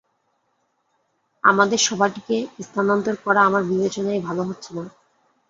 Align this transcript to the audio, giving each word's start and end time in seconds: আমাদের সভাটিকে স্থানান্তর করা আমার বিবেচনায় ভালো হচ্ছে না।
আমাদের 1.43 1.79
সভাটিকে 1.79 2.35
স্থানান্তর 2.59 3.15
করা 3.25 3.41
আমার 3.43 3.63
বিবেচনায় 3.63 4.21
ভালো 4.27 4.41
হচ্ছে 4.43 4.69
না। 4.77 4.83